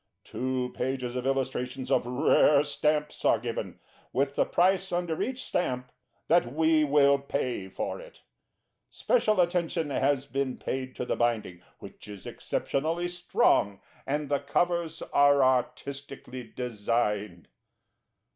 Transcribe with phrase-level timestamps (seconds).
[0.23, 3.79] Two pages of illustrations of rare stamps are given,
[4.11, 5.91] with the price under each stamp
[6.27, 8.23] that we will pay for it.
[8.89, 15.03] Special attention has been paid to the binding, which is exceptionally strong, and the covers
[15.13, 17.47] are artistically designed.